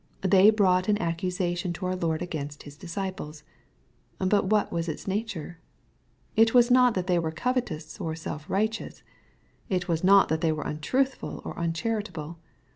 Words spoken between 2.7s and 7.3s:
disciples. Bat what was its nature? It was not that they were